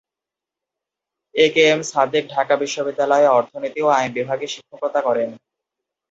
এ 1.35 1.45
K 1.53 1.63
M 1.69 1.81
Sadek 1.91 2.23
Dhaka 2.29 2.53
বিশ্ববিদ্যালয়ে 2.55 3.27
অর্থনীতি 3.31 3.79
ও 3.81 3.89
আইন 3.89 4.09
বিভাগে 4.17 4.47
শিক্ষকতা 4.47 4.99
করেন। 5.07 5.29